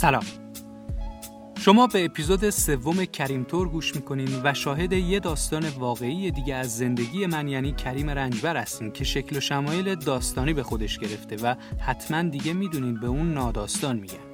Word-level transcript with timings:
سلام. 0.00 0.22
شما 1.60 1.86
به 1.86 2.04
اپیزود 2.04 2.50
سوم 2.50 3.04
کریم 3.04 3.44
تور 3.44 3.68
گوش 3.68 3.96
می‌کنین 3.96 4.28
و 4.44 4.54
شاهد 4.54 4.92
یه 4.92 5.20
داستان 5.20 5.68
واقعی 5.68 6.30
دیگه 6.30 6.54
از 6.54 6.76
زندگی 6.76 7.26
من 7.26 7.48
یعنی 7.48 7.72
کریم 7.72 8.10
رنجبر 8.10 8.56
هستین 8.56 8.92
که 8.92 9.04
شکل 9.04 9.36
و 9.36 9.40
شمایل 9.40 9.94
داستانی 9.94 10.52
به 10.52 10.62
خودش 10.62 10.98
گرفته 10.98 11.36
و 11.36 11.54
حتما 11.80 12.22
دیگه 12.22 12.52
می‌دونین 12.52 13.00
به 13.00 13.06
اون 13.06 13.34
ناداستان 13.34 13.96
میگن 13.96 14.28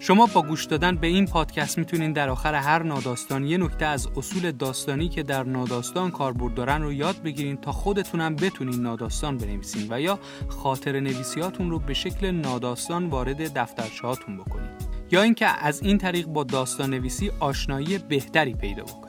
شما 0.00 0.26
با 0.26 0.42
گوش 0.42 0.64
دادن 0.64 0.96
به 0.96 1.06
این 1.06 1.26
پادکست 1.26 1.78
می‌تونین 1.78 2.12
در 2.12 2.28
آخر 2.28 2.54
هر 2.54 2.82
ناداستان 2.82 3.44
یه 3.44 3.58
نکته 3.58 3.86
از 3.86 4.08
اصول 4.16 4.50
داستانی 4.52 5.08
که 5.08 5.22
در 5.22 5.42
ناداستان 5.42 6.10
کاربرد 6.10 6.54
دارن 6.54 6.82
رو 6.82 6.92
یاد 6.92 7.22
بگیرین 7.22 7.56
تا 7.56 7.72
خودتونم 7.72 8.36
بتونین 8.36 8.82
ناداستان 8.82 9.38
بنویسین 9.38 9.86
و 9.90 10.00
یا 10.00 10.18
خاطر 10.48 11.00
نویسیاتون 11.00 11.70
رو 11.70 11.78
به 11.78 11.94
شکل 11.94 12.30
ناداستان 12.30 13.06
وارد 13.06 13.58
دفترچهاتون 13.58 14.36
بکنین. 14.36 14.70
یا 15.10 15.22
اینکه 15.22 15.46
از 15.46 15.82
این 15.82 15.98
طریق 15.98 16.26
با 16.26 16.44
داستان 16.44 16.90
نویسی 16.90 17.30
آشنایی 17.40 17.98
بهتری 17.98 18.54
پیدا 18.54 18.82
بکنید. 18.82 19.04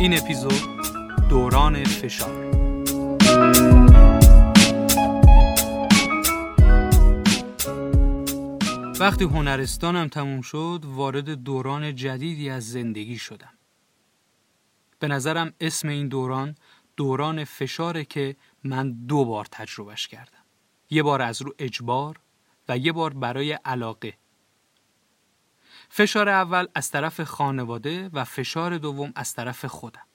این 0.00 0.18
اپیزود 0.18 0.62
دوران 1.28 1.84
فشار 1.84 2.50
وقتی 9.00 9.24
هنرستانم 9.24 10.08
تموم 10.08 10.40
شد 10.40 10.84
وارد 10.86 11.30
دوران 11.30 11.94
جدیدی 11.94 12.50
از 12.50 12.70
زندگی 12.70 13.18
شدم 13.18 13.59
به 15.00 15.08
نظرم 15.08 15.52
اسم 15.60 15.88
این 15.88 16.08
دوران 16.08 16.54
دوران 16.96 17.44
فشاره 17.44 18.04
که 18.04 18.36
من 18.64 18.92
دو 18.92 19.24
بار 19.24 19.44
تجربهش 19.44 20.08
کردم. 20.08 20.44
یه 20.90 21.02
بار 21.02 21.22
از 21.22 21.42
رو 21.42 21.54
اجبار 21.58 22.20
و 22.68 22.78
یه 22.78 22.92
بار 22.92 23.14
برای 23.14 23.52
علاقه. 23.52 24.14
فشار 25.88 26.28
اول 26.28 26.66
از 26.74 26.90
طرف 26.90 27.20
خانواده 27.20 28.08
و 28.12 28.24
فشار 28.24 28.78
دوم 28.78 29.12
از 29.16 29.34
طرف 29.34 29.64
خودم. 29.64 30.06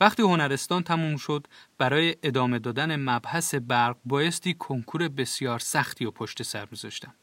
وقتی 0.00 0.22
هنرستان 0.22 0.82
تموم 0.82 1.16
شد 1.16 1.46
برای 1.78 2.16
ادامه 2.22 2.58
دادن 2.58 2.96
مبحث 2.96 3.54
برق 3.54 3.96
بایستی 4.04 4.54
کنکور 4.54 5.08
بسیار 5.08 5.58
سختی 5.58 6.04
و 6.04 6.10
پشت 6.10 6.42
سر 6.42 6.68
میذاشتم 6.70 7.14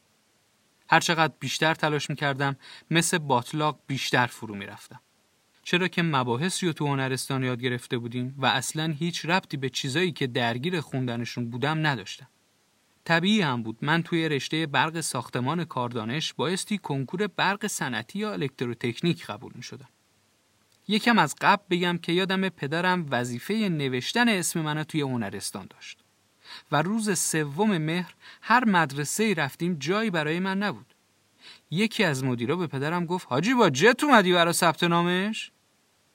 هرچقدر 0.90 1.34
بیشتر 1.40 1.74
تلاش 1.74 2.10
می‌کردم 2.10 2.56
مثل 2.90 3.18
باطلاق 3.18 3.80
بیشتر 3.86 4.26
فرو 4.26 4.54
می‌رفتم. 4.54 5.00
چرا 5.70 5.88
که 5.88 6.02
مباحثی 6.02 6.66
رو 6.66 6.72
تو 6.72 6.86
هنرستان 6.86 7.44
یاد 7.44 7.60
گرفته 7.60 7.98
بودیم 7.98 8.34
و 8.38 8.46
اصلا 8.46 8.94
هیچ 8.98 9.26
ربطی 9.26 9.56
به 9.56 9.70
چیزایی 9.70 10.12
که 10.12 10.26
درگیر 10.26 10.80
خوندنشون 10.80 11.50
بودم 11.50 11.86
نداشتم. 11.86 12.28
طبیعی 13.04 13.40
هم 13.40 13.62
بود 13.62 13.78
من 13.82 14.02
توی 14.02 14.28
رشته 14.28 14.66
برق 14.66 15.00
ساختمان 15.00 15.64
کاردانش 15.64 16.32
بایستی 16.32 16.78
کنکور 16.78 17.26
برق 17.26 17.66
صنعتی 17.66 18.18
یا 18.18 18.32
الکتروتکنیک 18.32 19.26
قبول 19.26 19.52
می 19.54 19.62
شدم. 19.62 19.88
یکم 20.88 21.18
از 21.18 21.34
قبل 21.40 21.62
بگم 21.70 21.98
که 21.98 22.12
یادم 22.12 22.48
پدرم 22.48 23.06
وظیفه 23.10 23.54
نوشتن 23.54 24.28
اسم 24.28 24.60
منو 24.60 24.84
توی 24.84 25.00
هنرستان 25.00 25.66
داشت 25.70 25.98
و 26.72 26.82
روز 26.82 27.18
سوم 27.18 27.78
مهر 27.78 28.14
هر 28.42 28.64
مدرسه 28.64 29.34
رفتیم 29.34 29.74
جایی 29.74 30.10
برای 30.10 30.40
من 30.40 30.58
نبود. 30.58 30.94
یکی 31.70 32.04
از 32.04 32.24
مدیرا 32.24 32.56
به 32.56 32.66
پدرم 32.66 33.06
گفت 33.06 33.26
حاجی 33.30 33.54
با 33.54 33.70
جت 33.70 34.04
اومدی 34.04 34.32
برای 34.32 34.52
ثبت 34.52 34.84
نامش؟ 34.84 35.52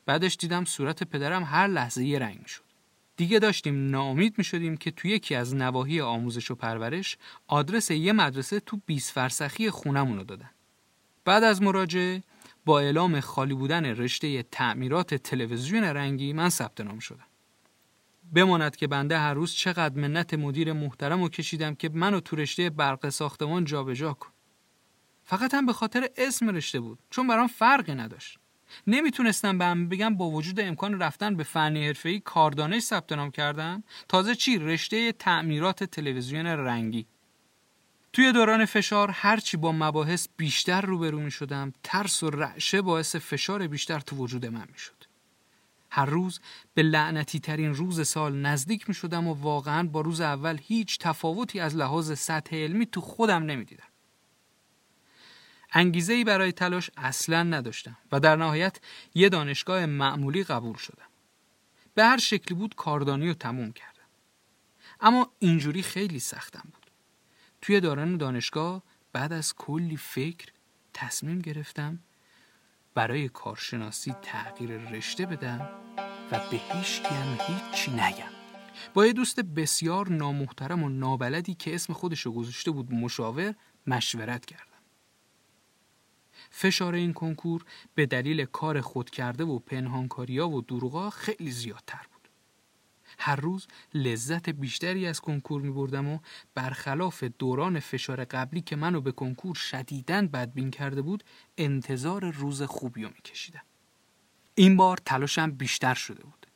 بعدش 0.06 0.38
دیدم 0.38 0.66
صورت 0.66 1.03
پدرم 1.03 1.44
هر 1.44 1.68
لحظه 1.68 2.06
یه 2.06 2.19
رنگ 2.19 2.46
شد. 2.46 2.64
دیگه 3.18 3.40
داشتیم 3.40 3.90
ناامید 3.90 4.38
می 4.38 4.44
شدیم 4.44 4.78
که 4.78 4.91
توی 4.91 5.12
یکی 5.12 5.36
از 5.36 5.56
نواحی 5.56 6.02
آموزش 6.02 6.52
و 6.52 6.56
پرورش 6.56 7.18
آدرس 7.47 7.91
یه 7.91 8.13
مدرسه 8.13 8.59
تو 8.59 8.80
20 8.86 9.12
فرسخی 9.12 9.69
خونمون 9.69 10.18
رو 10.18 10.24
دادن. 10.24 10.50
بعد 11.25 11.44
از 11.44 11.62
مراجعه 11.62 12.24
با 12.66 12.80
اعلام 12.80 13.19
خالی 13.19 13.53
بودن 13.53 13.86
رشته 13.86 14.44
تعمیرات 14.44 15.16
تلویزیون 15.16 15.84
رنگی 15.84 16.34
من 16.34 16.50
ثبت 16.50 16.81
نام 16.81 17.00
شدم. 17.00 17.25
بماند 18.34 18.75
که 18.75 18.88
بنده 18.88 19.19
هر 19.19 19.34
روز 19.34 19.53
چقدر 19.53 20.00
منت 20.00 20.34
مدیر 20.34 20.74
محترم 20.74 21.22
رو 21.22 21.30
کشیدم 21.30 21.75
که 21.75 21.90
منو 21.90 22.19
تو 22.19 22.36
رشته 22.36 22.69
برق 22.69 23.09
ساختمان 23.09 23.66
جابجا 23.66 24.13
کن. 24.13 24.30
فقط 25.24 25.53
هم 25.53 25.66
به 25.66 25.74
خاطر 25.74 26.09
اسم 26.18 26.50
رشته 26.50 26.80
بود 26.80 27.00
چون 27.09 27.28
برام 27.28 27.47
فرقی 27.47 27.96
نداشت. 27.96 28.40
نمی‌تونستم 28.88 29.58
به 29.58 29.66
هم 29.66 29.90
بگم 29.90 30.16
با 30.16 30.30
وجود 30.30 30.60
امکان 30.60 31.00
رفتن 31.00 31.36
به 31.36 31.44
فنی 31.44 31.88
حرفه‌ای 31.88 32.20
کاردانش 32.20 32.82
ثبت 32.82 33.12
نام 33.12 33.32
کردم 33.32 33.84
تازه 34.10 34.36
چی 34.36 34.58
رشته 34.58 35.12
تعمیرات 35.12 35.84
تلویزیون 35.84 36.46
رنگی 36.46 37.06
توی 38.14 38.32
دوران 38.32 38.66
فشار 38.66 39.12
هرچی 39.12 39.58
با 39.58 39.72
مباحث 39.72 40.28
بیشتر 40.38 40.82
روبرو 40.82 41.20
می 41.20 41.32
شدم 41.32 41.74
ترس 41.84 42.24
و 42.24 42.30
رعشه 42.30 42.82
باعث 42.82 43.16
فشار 43.16 43.68
بیشتر 43.68 44.00
تو 44.00 44.16
وجود 44.16 44.46
من 44.46 44.68
می 44.72 44.78
شد. 44.78 45.04
هر 45.92 46.06
روز 46.06 46.40
به 46.74 46.84
لعنتی 46.84 47.40
ترین 47.40 47.74
روز 47.74 48.08
سال 48.08 48.36
نزدیک 48.36 48.90
می 48.90 48.96
شدم 48.96 49.28
و 49.28 49.34
واقعا 49.34 49.88
با 49.88 50.02
روز 50.02 50.22
اول 50.22 50.60
هیچ 50.62 51.00
تفاوتی 51.00 51.60
از 51.60 51.76
لحاظ 51.76 52.20
سطح 52.20 52.56
علمی 52.56 52.86
تو 52.86 53.02
خودم 53.02 53.44
نمی‌دیدم. 53.44 53.93
انگیزه 55.74 56.14
ای 56.14 56.24
برای 56.24 56.52
تلاش 56.52 56.90
اصلا 56.98 57.44
نداشتم 57.44 57.98
و 58.12 58.20
در 58.20 58.36
نهایت 58.36 58.80
یه 59.14 59.30
دانشگاه 59.30 59.86
معمولی 59.86 60.44
قبول 60.44 60.76
شدم. 60.76 61.08
به 61.96 62.04
هر 62.04 62.18
شکلی 62.18 62.58
بود 62.58 62.76
کاردانی 62.76 63.28
رو 63.28 63.34
تموم 63.34 63.72
کردم. 63.72 63.94
اما 65.02 65.32
اینجوری 65.40 65.84
خیلی 65.84 66.20
سختم 66.20 66.64
بود. 66.74 66.92
توی 67.62 67.80
دوران 67.80 68.18
دانشگاه 68.18 68.84
بعد 69.14 69.34
از 69.34 69.56
کلی 69.56 69.98
فکر 69.98 70.48
تصمیم 70.94 71.40
گرفتم 71.40 72.00
برای 72.96 73.30
کارشناسی 73.30 74.16
تغییر 74.22 74.90
رشته 74.90 75.26
بدم 75.26 75.70
و 76.32 76.40
به 76.52 76.58
هیچ 76.58 77.02
هم 77.06 77.38
هیچی 77.48 77.92
نگم. 77.92 78.34
با 78.94 79.06
یه 79.06 79.14
دوست 79.14 79.40
بسیار 79.40 80.10
نامحترم 80.10 80.84
و 80.84 80.90
نابلدی 80.90 81.54
که 81.54 81.76
اسم 81.76 81.94
خودش 81.94 82.22
رو 82.22 82.32
گذاشته 82.32 82.72
بود 82.72 82.94
مشاور 82.94 83.56
مشورت 83.88 84.46
کردم. 84.46 84.73
فشار 86.56 86.94
این 86.96 87.14
کنکور 87.14 87.66
به 87.96 88.06
دلیل 88.06 88.46
کار 88.46 88.81
خود 88.81 89.09
کرده 89.09 89.44
و 89.44 89.59
پنهانکاریا 89.59 90.50
و 90.50 90.62
دروغا 90.62 91.09
خیلی 91.09 91.52
زیادتر 91.52 92.06
بود. 92.14 92.30
هر 93.18 93.36
روز 93.36 93.68
لذت 93.94 94.50
بیشتری 94.50 95.08
از 95.08 95.19
کنکور 95.19 95.62
می 95.62 95.72
بردم 95.72 96.08
و 96.08 96.19
برخلاف 96.56 97.24
دوران 97.24 97.80
فشار 97.80 98.25
قبلی 98.25 98.62
که 98.62 98.75
منو 98.75 99.02
به 99.02 99.12
کنکور 99.12 99.56
شدیدن 99.56 100.28
بدبین 100.28 100.72
کرده 100.72 101.02
بود 101.02 101.24
انتظار 101.58 102.31
روز 102.31 102.62
خوبی 102.62 103.03
رو 103.03 103.09
می. 103.09 103.59
این 104.56 104.78
بار 104.78 104.97
تلاشم 104.97 105.52
بیشتر 105.52 105.94
شده 105.94 106.24
بود. 106.24 106.47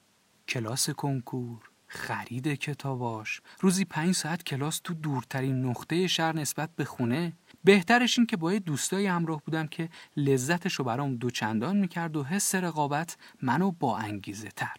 کلاس 0.47 0.90
کنکور، 0.90 1.69
خرید 1.88 2.47
کتاباش، 2.47 3.41
روزی 3.59 3.86
پنج 3.86 4.16
ساعت 4.16 4.44
کلاس 4.44 4.80
تو 4.80 4.94
دورترین 4.94 5.66
نقطه 5.66 6.07
شهر 6.07 6.36
نسبت 6.36 6.69
به 6.75 6.86
خونه، 6.86 7.34
بهترش 7.68 8.18
این 8.18 8.28
که 8.28 8.38
با 8.38 8.54
یه 8.54 8.60
دوستایی 8.60 9.08
همراه 9.08 9.42
بودم 9.46 9.68
که 9.68 9.90
لذتش 10.18 10.74
رو 10.74 10.86
برام 10.86 11.16
دوچندان 11.16 11.78
می‌کرد 11.78 12.18
و 12.18 12.24
حس 12.24 12.56
رقابت 12.56 13.18
منو 13.42 13.72
با 13.72 13.98
انگیزه 13.98 14.50
تر. 14.50 14.75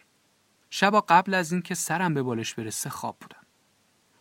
شبا 0.71 1.01
قبل 1.01 1.35
از 1.35 1.53
اینکه 1.53 1.75
سرم 1.75 2.15
به 2.15 2.23
بالش 2.23 2.55
برسه 2.55 2.91
خواب 2.91 3.17
بودم. 3.21 3.47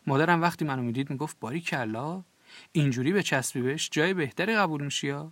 مادرم 0.08 0.42
وقتی 0.42 0.66
منو 0.66 0.82
می‌دید 0.82 1.10
می‌گفت 1.10 1.38
باری 1.40 1.62
کلا 1.62 2.24
اینجوری 2.72 3.14
به 3.14 3.24
چسبی 3.24 3.62
بهش 3.62 3.90
جای 3.92 4.14
بهتری 4.14 4.56
قبول 4.56 4.84
میشی 4.84 5.08
یا 5.08 5.32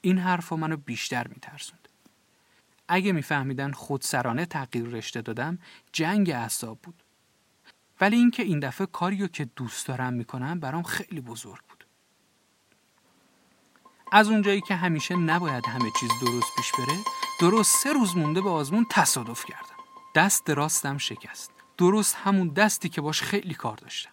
این 0.00 0.18
حرفا 0.18 0.56
منو 0.56 0.76
بیشتر 0.76 1.28
میترسوند. 1.28 1.88
اگه 2.88 3.12
میفهمیدن 3.12 3.72
خودسرانه 3.72 4.46
تغییر 4.46 4.84
رشته 4.84 5.22
دادم 5.22 5.58
جنگ 5.92 6.30
اعصاب 6.30 6.78
بود. 6.82 7.02
ولی 8.00 8.16
اینکه 8.16 8.42
این 8.42 8.60
دفعه 8.60 8.86
کاریو 8.86 9.26
که 9.26 9.44
دوست 9.44 9.86
دارم 9.86 10.12
می‌کنم 10.12 10.60
برام 10.60 10.82
خیلی 10.82 11.20
بزرگ. 11.20 11.65
از 14.16 14.28
اونجایی 14.28 14.60
که 14.60 14.74
همیشه 14.74 15.16
نباید 15.16 15.66
همه 15.66 15.90
چیز 16.00 16.10
درست 16.20 16.56
پیش 16.56 16.72
بره 16.72 16.98
درست 17.40 17.76
سه 17.76 17.92
روز 17.92 18.16
مونده 18.16 18.40
به 18.40 18.50
آزمون 18.50 18.86
تصادف 18.90 19.44
کردم. 19.44 19.76
دست 20.14 20.50
راستم 20.50 20.98
شکست. 20.98 21.50
درست 21.78 22.14
همون 22.14 22.48
دستی 22.48 22.88
که 22.88 23.00
باش 23.00 23.22
خیلی 23.22 23.54
کار 23.54 23.76
داشتم. 23.76 24.10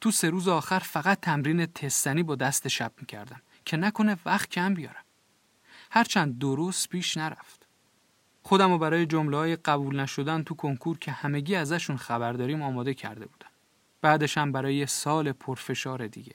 تو 0.00 0.10
سه 0.10 0.30
روز 0.30 0.48
آخر 0.48 0.78
فقط 0.78 1.20
تمرین 1.20 1.66
تستنی 1.66 2.22
با 2.22 2.34
دست 2.34 2.68
شب 2.68 2.92
می‌کردم 3.00 3.42
که 3.64 3.76
نکنه 3.76 4.16
وقت 4.26 4.48
کم 4.48 4.74
بیارم. 4.74 5.04
هرچند 5.90 6.38
درست 6.38 6.88
پیش 6.88 7.16
نرفت. 7.16 7.66
خودم 8.42 8.70
رو 8.70 8.78
برای 8.78 9.06
جمله 9.06 9.36
های 9.36 9.56
قبول 9.56 10.00
نشدن 10.00 10.42
تو 10.42 10.54
کنکور 10.54 10.98
که 10.98 11.10
همگی 11.10 11.54
ازشون 11.54 11.96
خبر 11.96 12.32
داریم 12.32 12.62
آماده 12.62 12.94
کرده 12.94 13.26
بودم. 13.26 13.50
بعدشم 14.00 14.52
برای 14.52 14.86
سال 14.86 15.32
پرفشار 15.32 16.06
دیگه. 16.06 16.34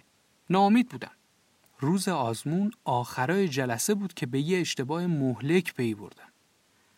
ناامید 0.49 0.89
بودم. 0.89 1.11
روز 1.83 2.07
آزمون 2.07 2.71
آخرای 2.83 3.47
جلسه 3.47 3.93
بود 3.93 4.13
که 4.13 4.25
به 4.25 4.39
یه 4.39 4.61
اشتباه 4.61 5.07
مهلک 5.07 5.73
پی 5.73 5.93
بردم. 5.93 6.27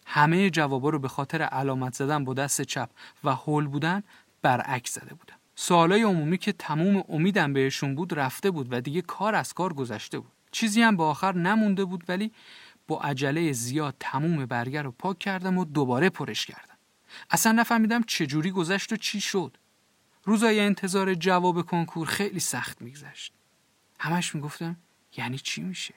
همه 0.06 0.50
جوابا 0.50 0.90
رو 0.90 1.00
به 1.00 1.08
خاطر 1.08 1.42
علامت 1.42 1.94
زدن 1.94 2.24
با 2.24 2.34
دست 2.34 2.62
چپ 2.62 2.90
و 3.24 3.36
هول 3.36 3.68
بودن 3.68 4.04
برعکس 4.42 4.94
زده 4.94 5.16
بودم 5.16 5.36
سوالای 5.56 6.02
عمومی 6.02 6.38
که 6.38 6.52
تموم 6.52 7.04
امیدم 7.10 7.54
بهشون 7.54 7.96
بود 7.96 8.14
رفته 8.14 8.52
بود 8.52 8.68
و 8.72 8.82
دیگه 8.82 9.02
کار 9.02 9.36
از 9.36 9.54
کار 9.54 9.74
گذشته 9.74 10.20
بود. 10.20 10.32
چیزی 10.52 10.82
هم 10.82 10.98
به 10.98 11.04
آخر 11.04 11.36
نمونده 11.36 11.86
بود 11.86 12.04
ولی 12.08 12.32
با 12.88 13.00
عجله 13.02 13.52
زیاد 13.52 13.96
تموم 14.00 14.46
برگر 14.46 14.84
رو 14.84 14.92
پاک 14.92 15.20
کردم 15.20 15.58
و 15.58 15.66
دوباره 15.66 16.10
پرش 16.10 16.46
کردم. 16.46 16.78
اصلا 17.30 17.52
نفهمیدم 17.52 18.04
چجوری 18.04 18.52
گذشت 18.52 18.94
و 18.94 18.96
چی 18.96 19.22
شد. 19.22 19.58
روزای 20.24 20.60
انتظار 20.60 21.14
جواب 21.14 21.62
کنکور 21.62 22.08
خیلی 22.08 22.40
سخت 22.40 22.82
میگذشت. 22.82 23.34
همش 24.00 24.36
می‌گفتم 24.36 24.78
یعنی 25.18 25.38
چی 25.38 25.62
میشه؟ 25.62 25.94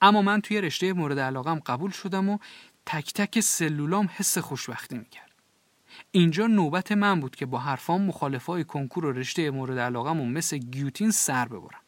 اما 0.00 0.22
من 0.22 0.40
توی 0.40 0.60
رشته 0.60 0.92
مورد 0.92 1.18
علاقم 1.18 1.58
قبول 1.58 1.90
شدم 1.90 2.28
و 2.28 2.38
تک 2.86 3.12
تک 3.12 3.40
سلولام 3.40 4.08
حس 4.16 4.38
خوشبختی 4.38 4.98
می‌کرد. 4.98 5.30
اینجا 6.10 6.46
نوبت 6.46 6.92
من 6.92 7.20
بود 7.20 7.36
که 7.36 7.46
با 7.46 7.58
حرفام 7.58 8.02
مخالفای 8.02 8.64
کنکور 8.64 9.04
و 9.04 9.12
رشته 9.12 9.50
مورد 9.50 9.78
علاقم 9.78 10.20
و 10.20 10.24
مثل 10.24 10.58
گیوتین 10.58 11.10
سر 11.10 11.48
ببرم. 11.48 11.80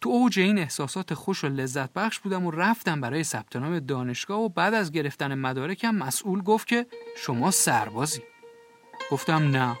تو 0.00 0.08
اوج 0.08 0.38
این 0.38 0.58
احساسات 0.58 1.14
خوش 1.14 1.44
و 1.44 1.48
لذت 1.48 1.92
بخش 1.92 2.18
بودم 2.18 2.46
و 2.46 2.50
رفتم 2.50 3.00
برای 3.00 3.24
ثبت 3.24 3.56
نام 3.56 3.78
دانشگاه 3.78 4.40
و 4.40 4.48
بعد 4.48 4.74
از 4.74 4.92
گرفتن 4.92 5.34
مدارکم 5.34 5.94
مسئول 5.94 6.42
گفت 6.42 6.66
که 6.66 6.86
شما 7.16 7.50
سربازی. 7.50 8.22
گفتم 9.10 9.50
نه. 9.50 9.76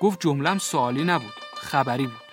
گفت 0.00 0.20
جملم 0.20 0.58
سوالی 0.58 1.04
نبود 1.04 1.32
خبری 1.54 2.06
بود. 2.06 2.25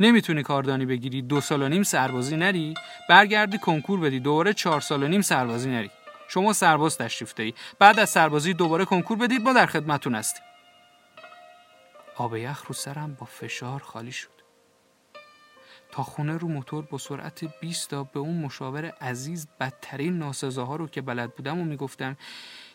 نمی‌تونی 0.00 0.42
کاردانی 0.42 0.86
بگیری. 0.86 1.22
دو 1.22 1.40
سال 1.40 1.62
و 1.62 1.68
نیم 1.68 1.82
سربازی 1.82 2.36
نری. 2.36 2.74
برگردی 3.08 3.58
کنکور 3.58 4.00
بدی. 4.00 4.20
دوباره 4.20 4.54
چهار 4.54 4.80
سال 4.80 5.02
و 5.02 5.08
نیم 5.08 5.22
سربازی 5.22 5.70
نری. 5.70 5.90
شما 6.28 6.52
سرباز 6.52 6.98
تشریف 6.98 7.34
دهی 7.34 7.54
بعد 7.78 8.00
از 8.00 8.10
سربازی 8.10 8.54
دوباره 8.54 8.84
کنکور 8.84 9.18
بدید. 9.18 9.42
ما 9.42 9.52
در 9.52 9.66
خدمتون 9.66 10.14
هستیم. 10.14 10.42
آب 12.16 12.36
یخ 12.36 12.64
رو 12.66 12.74
سرم 12.74 13.16
با 13.20 13.26
فشار 13.26 13.80
خالی 13.80 14.12
شد. 14.12 14.28
تا 15.92 16.02
خونه 16.02 16.38
رو 16.38 16.48
موتور 16.48 16.84
با 16.84 16.98
سرعت 16.98 17.60
20 17.60 17.90
تا 17.90 18.04
به 18.04 18.20
اون 18.20 18.38
مشاور 18.38 18.86
عزیز 18.86 19.48
بدترین 19.60 20.18
ناسزاها 20.18 20.76
رو 20.76 20.88
که 20.88 21.00
بلد 21.02 21.34
بودم 21.34 21.60
و 21.60 21.64
می‌گفتم 21.64 22.16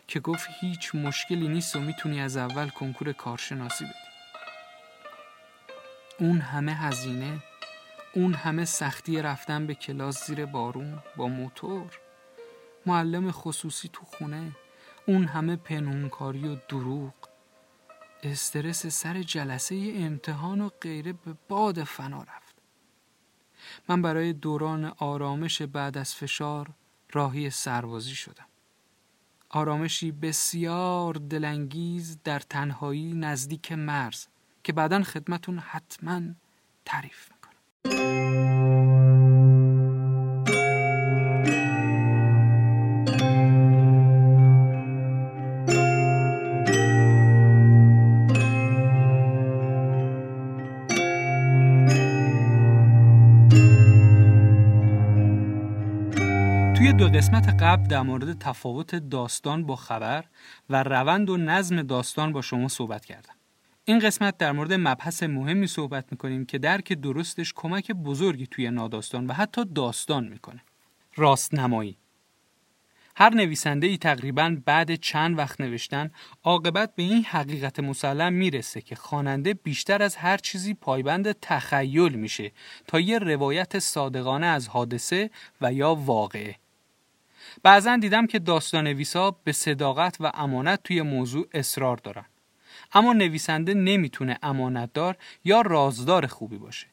که 0.08 0.20
گفت 0.20 0.48
هیچ 0.60 0.94
مشکلی 0.94 1.48
نیست 1.48 1.76
و 1.76 1.80
می‌تونی 1.80 2.20
از 2.20 2.36
اول 2.36 2.68
کنکور 2.68 3.12
کارشناسی 3.12 3.84
بدی. 3.84 4.05
اون 6.18 6.40
همه 6.40 6.74
هزینه 6.74 7.42
اون 8.14 8.34
همه 8.34 8.64
سختی 8.64 9.22
رفتن 9.22 9.66
به 9.66 9.74
کلاس 9.74 10.26
زیر 10.26 10.46
بارون 10.46 11.02
با 11.16 11.28
موتور 11.28 11.98
معلم 12.86 13.30
خصوصی 13.30 13.90
تو 13.92 14.04
خونه 14.04 14.52
اون 15.06 15.24
همه 15.24 15.56
پنهونکاری 15.56 16.48
و 16.48 16.56
دروغ. 16.68 17.12
استرس 18.22 18.86
سر 18.86 19.22
جلسه 19.22 19.92
امتحان 19.96 20.60
و 20.60 20.70
غیره 20.80 21.12
به 21.12 21.34
باد 21.48 21.84
فنا 21.84 22.22
رفت. 22.22 22.56
من 23.88 24.02
برای 24.02 24.32
دوران 24.32 24.84
آرامش 24.84 25.62
بعد 25.62 25.98
از 25.98 26.14
فشار 26.14 26.68
راهی 27.12 27.50
سربازی 27.50 28.14
شدم. 28.14 28.46
آرامشی 29.48 30.12
بسیار 30.12 31.14
دلانگیز 31.14 32.18
در 32.24 32.38
تنهایی 32.38 33.12
نزدیک 33.12 33.72
مرز. 33.72 34.26
که 34.66 34.72
بعدا 34.72 35.02
خدمتون 35.02 35.58
حتما 35.58 36.20
تعریف 36.84 37.28
می‌کنم 37.32 37.56
توی 56.74 56.92
دو 56.92 57.08
قسمت 57.08 57.48
قبل 57.62 57.86
در 57.88 58.02
مورد 58.02 58.38
تفاوت 58.38 58.94
داستان 58.94 59.66
با 59.66 59.76
خبر 59.76 60.24
و 60.70 60.82
روند 60.82 61.30
و 61.30 61.36
نظم 61.36 61.82
داستان 61.82 62.32
با 62.32 62.42
شما 62.42 62.68
صحبت 62.68 63.04
کردم. 63.04 63.35
این 63.88 63.98
قسمت 63.98 64.38
در 64.38 64.52
مورد 64.52 64.72
مبحث 64.72 65.22
مهمی 65.22 65.66
صحبت 65.66 66.04
می‌کنیم 66.10 66.44
که 66.44 66.58
درک 66.58 66.92
درستش 66.92 67.52
کمک 67.56 67.92
بزرگی 67.92 68.46
توی 68.46 68.70
ناداستان 68.70 69.26
و 69.26 69.32
حتی 69.32 69.64
داستان 69.64 70.28
می‌کنه. 70.28 70.60
راستنمایی 71.16 71.96
هر 73.16 73.34
نویسنده 73.34 73.86
ای 73.86 73.98
تقریبا 73.98 74.56
بعد 74.64 74.94
چند 74.94 75.38
وقت 75.38 75.60
نوشتن 75.60 76.10
عاقبت 76.44 76.94
به 76.94 77.02
این 77.02 77.24
حقیقت 77.24 77.80
مسلم 77.80 78.32
می‌رسه 78.32 78.80
که 78.80 78.94
خواننده 78.94 79.54
بیشتر 79.54 80.02
از 80.02 80.16
هر 80.16 80.36
چیزی 80.36 80.74
پایبند 80.74 81.32
تخیل 81.32 82.12
میشه 82.12 82.52
تا 82.86 83.00
یه 83.00 83.18
روایت 83.18 83.78
صادقانه 83.78 84.46
از 84.46 84.68
حادثه 84.68 85.30
و 85.60 85.72
یا 85.72 85.94
واقعه. 85.94 86.56
بعضا 87.62 87.96
دیدم 87.96 88.26
که 88.26 88.38
داستان 88.38 88.84
نویسا 88.84 89.30
به 89.30 89.52
صداقت 89.52 90.16
و 90.20 90.32
امانت 90.34 90.82
توی 90.82 91.02
موضوع 91.02 91.46
اصرار 91.54 91.96
دارن. 91.96 92.24
اما 92.92 93.12
نویسنده 93.12 93.74
نمی‌تونه 93.74 94.38
امانتدار 94.42 95.16
یا 95.44 95.60
رازدار 95.60 96.26
خوبی 96.26 96.58
باشه. 96.58 96.86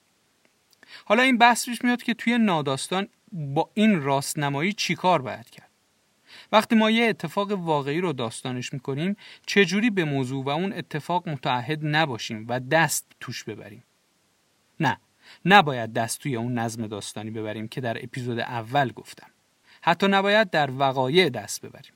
حالا 1.05 1.23
این 1.23 1.37
بحث 1.37 1.65
پیش 1.65 1.83
میاد 1.83 2.03
که 2.03 2.13
توی 2.13 2.37
ناداستان 2.37 3.07
با 3.31 3.69
این 3.73 4.01
راستنمایی 4.01 4.73
چیکار 4.73 5.21
باید 5.21 5.49
کرد؟ 5.49 5.69
وقتی 6.51 6.75
ما 6.75 6.91
یه 6.91 7.05
اتفاق 7.05 7.51
واقعی 7.51 8.01
رو 8.01 8.13
داستانش 8.13 8.73
می‌کنیم 8.73 9.17
چجوری 9.45 9.89
به 9.89 10.03
موضوع 10.03 10.45
و 10.45 10.49
اون 10.49 10.73
اتفاق 10.73 11.29
متعهد 11.29 11.79
نباشیم 11.83 12.45
و 12.49 12.59
دست 12.59 13.11
توش 13.19 13.43
ببریم؟ 13.43 13.83
نه، 14.79 14.97
نباید 15.45 15.93
دست 15.93 16.19
توی 16.19 16.35
اون 16.35 16.53
نظم 16.53 16.87
داستانی 16.87 17.31
ببریم 17.31 17.67
که 17.67 17.81
در 17.81 18.03
اپیزود 18.03 18.39
اول 18.39 18.91
گفتم. 18.91 19.27
حتی 19.81 20.07
نباید 20.07 20.49
در 20.49 20.71
وقایع 20.71 21.29
دست 21.29 21.65
ببریم. 21.65 21.93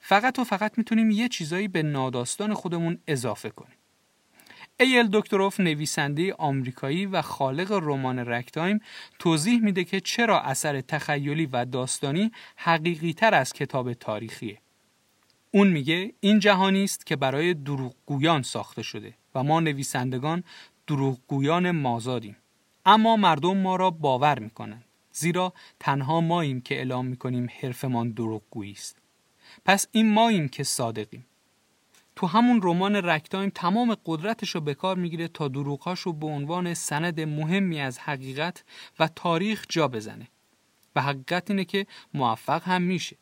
فقط 0.00 0.38
و 0.38 0.44
فقط 0.44 0.78
می‌تونیم 0.78 1.10
یه 1.10 1.28
چیزایی 1.28 1.68
به 1.68 1.82
ناداستان 1.82 2.54
خودمون 2.54 2.98
اضافه 3.06 3.50
کنیم. 3.50 3.76
ای 4.80 4.94
ال 4.94 5.08
دکتروف 5.12 5.60
نویسنده 5.60 6.34
آمریکایی 6.34 7.06
و 7.06 7.22
خالق 7.22 7.72
رمان 7.72 8.18
رگتایم 8.18 8.80
توضیح 9.18 9.60
میده 9.60 9.84
که 9.84 10.00
چرا 10.00 10.40
اثر 10.40 10.80
تخیلی 10.80 11.46
و 11.46 11.64
داستانی 11.64 12.32
حقیقی 12.56 13.12
تر 13.12 13.34
از 13.34 13.52
کتاب 13.52 13.92
تاریخیه. 13.92 14.58
اون 15.50 15.68
میگه 15.68 16.12
این 16.20 16.38
جهانی 16.38 16.84
است 16.84 17.06
که 17.06 17.16
برای 17.16 17.54
دروغگویان 17.54 18.42
ساخته 18.42 18.82
شده 18.82 19.14
و 19.34 19.42
ما 19.42 19.60
نویسندگان 19.60 20.44
دروغگویان 20.86 21.70
مازادیم. 21.70 22.36
اما 22.86 23.16
مردم 23.16 23.56
ما 23.56 23.76
را 23.76 23.90
باور 23.90 24.38
می‌کنند. 24.38 24.84
زیرا 25.12 25.52
تنها 25.80 26.20
ماییم 26.20 26.60
که 26.60 26.74
اعلام 26.74 27.06
می‌کنیم 27.06 27.48
حرفمان 27.60 28.10
دروغگویی 28.10 28.72
است. 28.72 28.96
پس 29.64 29.86
این 29.92 30.12
ماییم 30.12 30.48
که 30.48 30.64
صادقیم. 30.64 31.26
تو 32.16 32.26
همون 32.26 32.60
رمان 32.62 32.96
رکتایم 32.96 33.50
تمام 33.50 33.96
قدرتش 34.06 34.50
رو 34.50 34.60
به 34.60 34.74
کار 34.74 34.96
می‌گیره 34.96 35.28
تا 35.28 35.48
دروغهاش 35.48 36.00
رو 36.00 36.12
به 36.12 36.26
عنوان 36.26 36.74
سند 36.74 37.20
مهمی 37.20 37.80
از 37.80 37.98
حقیقت 37.98 38.64
و 38.98 39.08
تاریخ 39.08 39.66
جا 39.68 39.88
بزنه. 39.88 40.28
و 40.96 41.02
حقیقت 41.02 41.50
اینه 41.50 41.64
که 41.64 41.86
موفق 42.14 42.62
هم 42.62 42.82
میشه. 42.82 43.16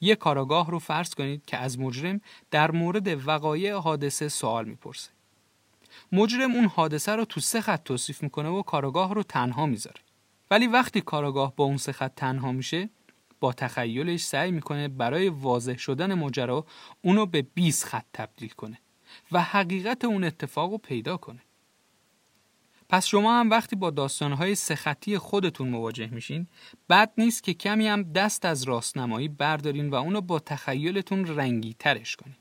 یه 0.00 0.14
کاراگاه 0.14 0.70
رو 0.70 0.78
فرض 0.78 1.14
کنید 1.14 1.44
که 1.46 1.56
از 1.56 1.78
مجرم 1.78 2.20
در 2.50 2.70
مورد 2.70 3.28
وقایع 3.28 3.74
حادثه 3.74 4.28
سوال 4.28 4.64
می‌پرسه. 4.64 5.10
مجرم 6.12 6.54
اون 6.54 6.64
حادثه 6.64 7.12
رو 7.12 7.24
تو 7.24 7.40
سه 7.40 7.60
خط 7.60 7.82
توصیف 7.82 8.22
می‌کنه 8.22 8.48
و 8.48 8.62
کاراگاه 8.62 9.14
رو 9.14 9.22
تنها 9.22 9.66
می‌ذاره. 9.66 10.00
ولی 10.50 10.66
وقتی 10.66 11.00
کاراگاه 11.00 11.56
با 11.56 11.64
اون 11.64 11.76
سه 11.76 11.92
خط 11.92 12.14
تنها 12.14 12.52
میشه 12.52 12.88
با 13.40 13.52
تخیلش 13.52 14.24
سعی 14.24 14.50
می‌کنه 14.50 14.88
برای 14.88 15.28
واضح 15.28 15.76
شدن 15.76 16.14
ماجرا 16.14 16.66
اونو 17.02 17.26
به 17.26 17.42
20 17.42 17.84
خط 17.84 18.04
تبدیل 18.12 18.48
کنه 18.48 18.78
و 19.32 19.42
حقیقت 19.42 20.04
اون 20.04 20.24
اتفاق 20.24 20.70
رو 20.70 20.78
پیدا 20.78 21.16
کنه. 21.16 21.40
پس 22.88 23.06
شما 23.06 23.40
هم 23.40 23.50
وقتی 23.50 23.76
با 23.76 23.90
داستانهای 23.90 24.54
سخطی 24.54 25.18
خودتون 25.18 25.68
مواجه 25.68 26.06
میشین 26.06 26.46
بد 26.88 27.12
نیست 27.18 27.42
که 27.42 27.54
کمی 27.54 27.88
هم 27.88 28.02
دست 28.02 28.44
از 28.44 28.62
راستنمایی 28.62 29.28
بردارین 29.28 29.90
و 29.90 29.94
اونو 29.94 30.20
با 30.20 30.38
تخیلتون 30.38 31.26
رنگی 31.26 31.76
ترش 31.78 32.16
کنین. 32.16 32.36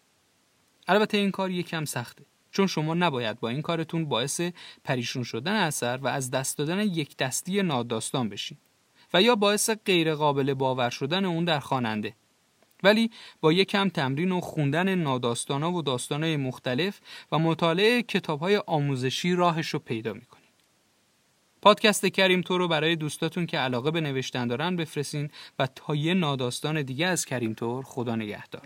البته 0.87 1.17
این 1.17 1.31
کار 1.31 1.51
یکم 1.51 1.85
سخته 1.85 2.25
چون 2.51 2.67
شما 2.67 2.93
نباید 2.93 3.39
با 3.39 3.49
این 3.49 3.61
کارتون 3.61 4.05
باعث 4.05 4.41
پریشون 4.83 5.23
شدن 5.23 5.55
اثر 5.55 5.97
و 5.97 6.07
از 6.07 6.31
دست 6.31 6.57
دادن 6.57 6.79
یک 6.79 7.17
دستی 7.17 7.63
ناداستان 7.63 8.29
بشین. 8.29 8.57
و 9.13 9.21
یا 9.21 9.35
باعث 9.35 9.69
غیرقابل 9.69 10.53
باور 10.53 10.89
شدن 10.89 11.25
اون 11.25 11.45
در 11.45 11.59
خواننده 11.59 12.15
ولی 12.83 13.11
با 13.41 13.53
یک 13.53 13.69
کم 13.69 13.89
تمرین 13.89 14.31
و 14.31 14.41
خوندن 14.41 14.95
ناداستانا 14.95 15.71
و 15.71 15.81
داستانهای 15.81 16.37
مختلف 16.37 16.99
و 17.31 17.39
مطالعه 17.39 18.03
کتابهای 18.03 18.57
آموزشی 18.67 19.35
راهش 19.35 19.69
رو 19.69 19.79
پیدا 19.79 20.13
می‌کنید. 20.13 20.49
پادکست 21.61 22.05
کریم 22.05 22.41
تور 22.41 22.59
رو 22.59 22.67
برای 22.67 22.95
دوستاتون 22.95 23.45
که 23.45 23.57
علاقه 23.57 23.91
به 23.91 24.01
نوشتن 24.01 24.47
دارن 24.47 24.75
بفرستین 24.75 25.29
و 25.59 25.67
تا 25.67 25.95
یه 25.95 26.13
ناداستان 26.13 26.81
دیگه 26.81 27.07
از 27.07 27.25
کریم 27.25 27.53
تور 27.53 27.83
خدا 27.83 28.15
نگهدار 28.15 28.61